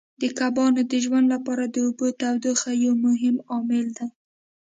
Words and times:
د 0.21 0.23
کبانو 0.39 0.81
د 0.91 0.93
ژوند 1.05 1.25
لپاره 1.33 1.63
د 1.67 1.75
اوبو 1.85 2.07
تودوخه 2.21 2.71
یو 2.83 2.93
مهم 3.05 3.35
عامل 3.51 3.85
دی. 3.97 4.07